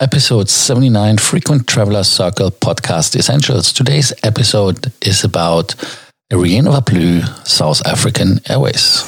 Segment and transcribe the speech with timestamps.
[0.00, 3.72] Episode 79 Frequent Traveler Circle Podcast Essentials.
[3.72, 5.74] Today's episode is about
[6.30, 9.02] va plus South African Airways.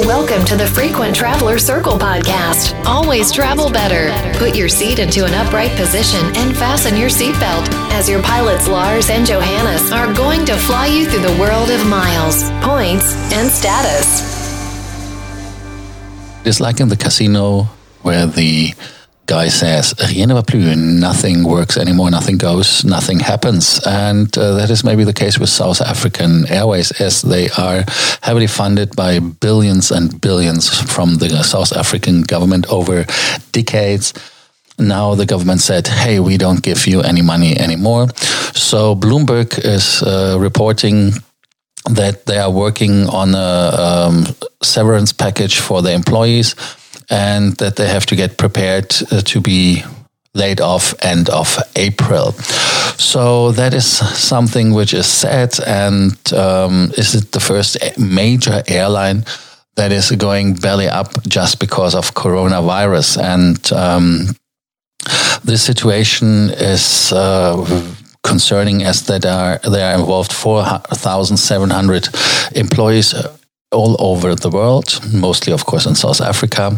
[0.00, 2.74] Welcome to the Frequent Traveler Circle podcast.
[2.84, 4.10] Always travel better.
[4.36, 9.10] Put your seat into an upright position and fasten your seatbelt as your pilots Lars
[9.10, 14.34] and Johannes are going to fly you through the world of miles, points, and status.
[16.44, 17.68] It's like in the casino
[18.02, 18.74] where the
[19.26, 23.80] guy says, rien ne va plus, nothing works anymore, nothing goes, nothing happens.
[23.86, 27.84] And uh, that is maybe the case with South African Airways, as they are
[28.22, 33.04] heavily funded by billions and billions from the South African government over
[33.52, 34.14] decades.
[34.78, 38.08] Now the government said, hey, we don't give you any money anymore.
[38.54, 41.12] So Bloomberg is uh, reporting
[41.90, 44.26] that they are working on a um,
[44.62, 46.54] severance package for the employees
[47.10, 49.82] and that they have to get prepared uh, to be
[50.36, 52.32] laid off end of April.
[52.98, 59.24] So that is something which is sad, and um, is it the first major airline
[59.76, 63.18] that is going belly up just because of coronavirus?
[63.22, 64.36] And um,
[65.44, 67.12] this situation is.
[67.12, 72.08] Uh, concerning as that are they are involved 4,700
[72.56, 73.14] employees
[73.70, 76.76] all over the world, mostly of course in South Africa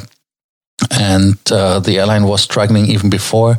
[0.90, 3.56] and uh, the airline was struggling even before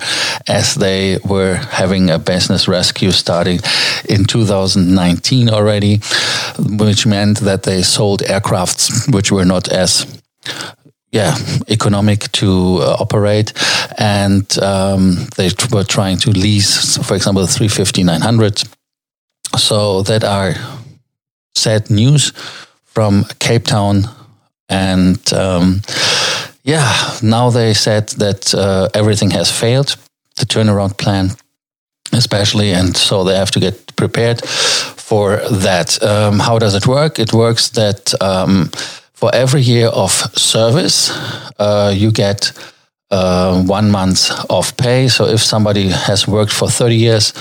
[0.48, 3.60] as they were having a business rescue starting
[4.08, 6.00] in 2019 already
[6.58, 10.06] which meant that they sold aircrafts which were not as
[11.12, 11.36] yeah
[11.68, 13.54] economic to uh, operate.
[13.98, 18.64] And um, they were trying to lease for example the 350 900
[19.58, 20.54] so that are
[21.56, 22.32] sad news
[22.86, 24.04] from cape town
[24.70, 25.82] and um,
[26.70, 29.98] yeah, now they said that uh, everything has failed,
[30.36, 31.32] the turnaround plan,
[32.14, 36.02] especially, and so they have to get prepared for that.
[36.04, 37.18] Um, how does it work?
[37.18, 38.70] It works that um,
[39.14, 41.10] for every year of service,
[41.58, 42.52] uh, you get
[43.10, 45.08] uh, one month of pay.
[45.08, 47.34] So if somebody has worked for 30 years,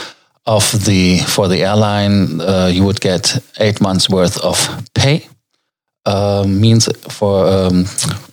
[0.46, 4.56] of the for the airline, uh, you would get eight months worth of
[4.94, 5.28] pay
[6.06, 7.84] uh, means for um,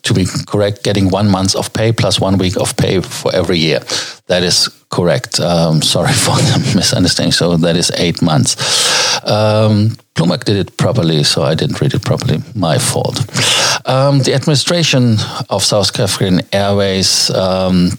[0.04, 3.58] to be correct, getting one month of pay plus one week of pay for every
[3.58, 3.80] year.
[4.28, 5.40] That is correct.
[5.40, 7.32] Um, sorry for the misunderstanding.
[7.32, 8.56] So that is eight months.
[9.26, 12.42] Um, Bloomberg did it properly, so I didn't read it properly.
[12.56, 13.20] My fault.
[13.86, 15.18] Um, the administration
[15.50, 17.92] of South African Airways um,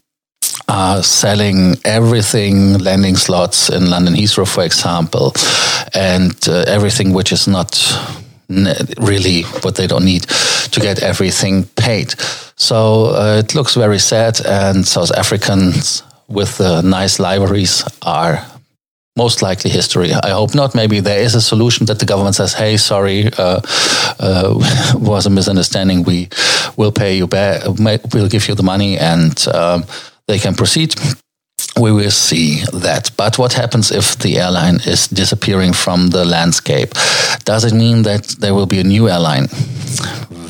[0.69, 5.33] are selling everything, landing slots in London Heathrow, for example,
[5.95, 7.71] and uh, everything which is not
[8.49, 10.23] really what they don't need
[10.73, 12.15] to get everything paid.
[12.57, 18.45] So uh, it looks very sad, and South Africans with the nice liveries are
[19.17, 20.13] most likely history.
[20.13, 20.75] I hope not.
[20.75, 23.61] Maybe there is a solution that the government says, "Hey, sorry, uh,
[24.21, 24.55] uh,
[24.95, 26.05] was a misunderstanding.
[26.05, 26.29] We
[26.77, 27.63] will pay you back.
[28.13, 29.85] We'll give you the money, and um,
[30.27, 30.95] they can proceed."
[31.81, 33.11] We will see that.
[33.17, 36.95] But what happens if the airline is disappearing from the landscape?
[37.45, 39.49] Does it mean that there will be a new airline?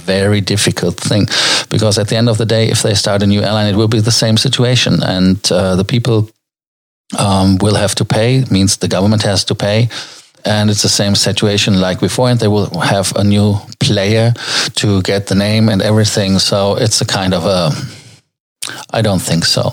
[0.07, 1.27] Very difficult thing
[1.69, 3.89] because at the end of the day, if they start a new airline, it will
[3.89, 6.31] be the same situation, and uh, the people
[7.19, 8.37] um, will have to pay.
[8.37, 9.89] It means the government has to pay.
[10.45, 14.33] And it's the same situation like before, and they will have a new player
[14.77, 16.39] to get the name and everything.
[16.39, 17.73] So it's a kind of a
[18.91, 19.73] I don't think so.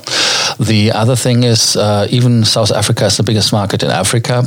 [0.58, 4.44] The other thing is, uh, even South Africa is the biggest market in Africa,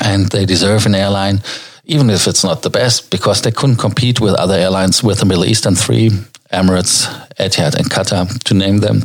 [0.00, 1.42] and they deserve an airline,
[1.84, 5.26] even if it's not the best, because they couldn't compete with other airlines with the
[5.26, 6.10] Middle Eastern three
[6.52, 7.06] Emirates,
[7.38, 9.02] Etihad, and Qatar, to name them.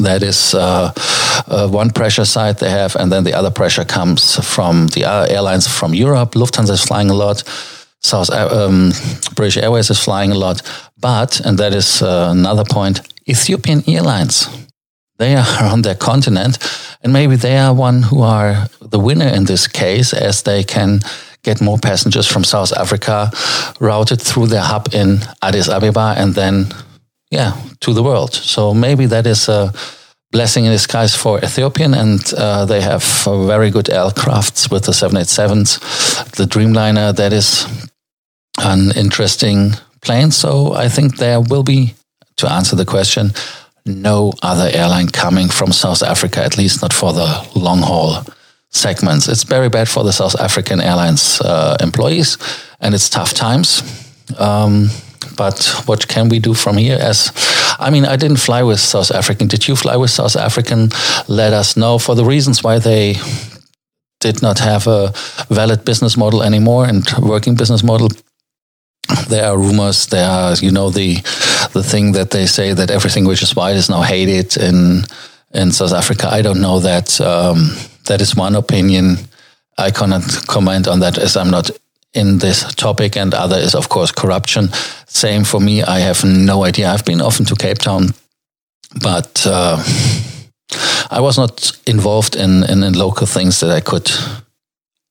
[0.00, 0.92] That is uh,
[1.46, 5.66] uh, one pressure side they have, and then the other pressure comes from the airlines
[5.66, 6.32] from Europe.
[6.32, 7.42] Lufthansa is flying a lot.
[8.00, 8.92] South um,
[9.34, 10.62] British Airways is flying a lot,
[11.00, 13.00] but and that is uh, another point.
[13.28, 14.48] Ethiopian Airlines,
[15.18, 16.58] they are on their continent,
[17.02, 21.00] and maybe they are one who are the winner in this case, as they can
[21.42, 23.30] get more passengers from South Africa
[23.80, 26.66] routed through their hub in Addis Ababa, and then
[27.30, 28.34] yeah to the world.
[28.34, 29.72] So maybe that is a
[30.30, 35.78] blessing in disguise for Ethiopian, and uh, they have very good aircrafts with the 787s,
[36.32, 37.14] the Dreamliner.
[37.14, 37.66] That is
[38.58, 40.30] an interesting plane.
[40.30, 41.94] So I think there will be,
[42.36, 43.32] to answer the question,
[43.88, 48.24] no other airline coming from South Africa, at least not for the long haul
[48.70, 49.28] segments.
[49.28, 52.38] It's very bad for the South African Airlines uh, employees,
[52.80, 53.82] and it's tough times.
[54.38, 54.90] Um,
[55.36, 56.98] but what can we do from here?
[57.00, 57.32] As
[57.78, 59.48] I mean, I didn't fly with South African.
[59.48, 60.90] Did you fly with South African?
[61.28, 63.16] Let us know for the reasons why they
[64.20, 65.12] did not have a
[65.48, 68.08] valid business model anymore and working business model
[69.28, 71.16] there are rumors there are you know the
[71.72, 75.02] the thing that they say that everything which is white is now hated in
[75.54, 76.28] in south africa.
[76.30, 77.70] I don't know that um,
[78.04, 79.16] that is one opinion.
[79.78, 81.70] I cannot comment on that as i'm not
[82.14, 83.16] in this topic.
[83.16, 84.68] And other is of course corruption.
[85.06, 85.82] Same for me.
[85.82, 86.90] I have no idea.
[86.90, 88.14] I've been often to cape town
[89.02, 89.82] but uh,
[91.10, 94.10] I was not involved in, in, in local things that I could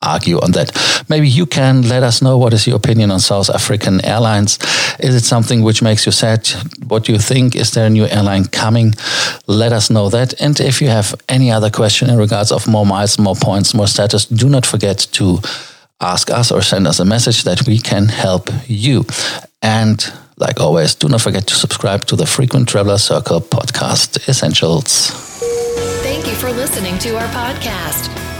[0.01, 0.71] argue on that.
[1.09, 4.59] Maybe you can let us know what is your opinion on South African Airlines.
[4.99, 6.47] Is it something which makes you sad?
[6.87, 7.55] What do you think?
[7.55, 8.93] Is there a new airline coming?
[9.47, 10.39] Let us know that.
[10.41, 13.87] And if you have any other question in regards of more miles, more points, more
[13.87, 15.39] status, do not forget to
[15.99, 19.05] ask us or send us a message that we can help you.
[19.61, 25.11] And like always, do not forget to subscribe to the Frequent Traveler Circle podcast essentials
[26.03, 28.09] Thank you for listening to our podcast,